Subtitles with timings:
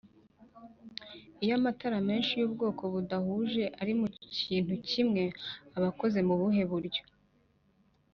[1.43, 5.23] iyo amataramenshi y’ubwoko budahuje ari mucyintu kimwe
[5.75, 7.03] aba akoze kubuhe buryo